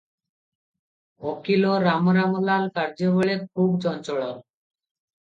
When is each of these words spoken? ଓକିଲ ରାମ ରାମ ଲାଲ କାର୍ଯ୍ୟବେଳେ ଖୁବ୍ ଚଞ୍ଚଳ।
ଓକିଲ 1.31 1.73
ରାମ 1.83 2.15
ରାମ 2.17 2.41
ଲାଲ 2.47 2.71
କାର୍ଯ୍ୟବେଳେ 2.77 3.35
ଖୁବ୍ 3.59 3.77
ଚଞ୍ଚଳ। 3.85 4.31